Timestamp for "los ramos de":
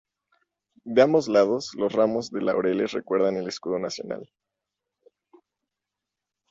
1.75-2.41